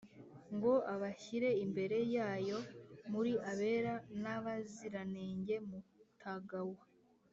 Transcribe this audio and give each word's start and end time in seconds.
ngo 0.55 0.73
abashyire 0.93 1.49
imbere 1.65 1.97
yayo 2.15 2.57
muri 3.11 3.31
abera 3.51 3.93
n’abaziranenge 4.21 5.55
mutagawa 5.69 6.79